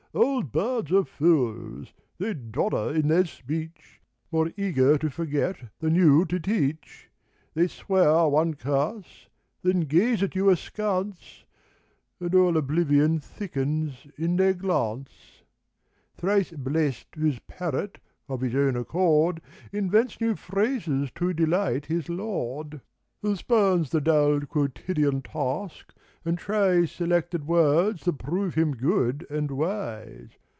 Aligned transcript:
Old 0.13 0.51
birds 0.51 0.91
are 0.91 1.05
fools: 1.05 1.93
they 2.17 2.33
dodder 2.33 2.93
in 2.93 3.07
their 3.07 3.23
speech, 3.23 4.01
More 4.29 4.51
eager 4.57 4.97
to 4.97 5.09
forget 5.09 5.59
than 5.79 5.95
you 5.95 6.25
to 6.25 6.37
teach; 6.37 7.09
They 7.53 7.67
swear 7.69 8.27
one 8.27 8.55
curse, 8.55 9.29
then 9.61 9.81
gaze 9.81 10.21
at 10.21 10.35
you 10.35 10.49
askance. 10.49 11.45
And 12.19 12.35
aU 12.35 12.49
oblivion 12.57 13.21
thickens 13.21 14.05
in 14.17 14.35
their 14.35 14.53
glance. 14.53 15.43
Thrice 16.17 16.51
blest 16.51 17.07
whose 17.15 17.39
parrot 17.47 17.99
of 18.27 18.41
his 18.41 18.53
own 18.53 18.75
accord 18.75 19.39
Invents 19.71 20.19
new 20.19 20.35
phrases 20.35 21.09
to 21.11 21.33
deHght 21.33 21.85
his 21.85 22.09
Lord, 22.09 22.81
1 23.21 23.35
06 23.35 23.35
Who 23.35 23.35
spurns 23.37 23.89
the 23.91 24.01
dull 24.01 24.41
quotidian 24.41 25.21
task 25.21 25.93
and 26.23 26.37
tries 26.37 26.91
Selected 26.91 27.45
words 27.47 28.05
that 28.05 28.13
prove 28.19 28.53
him 28.53 28.75
good 28.75 29.25
and 29.29 29.49
wise. 29.49 30.29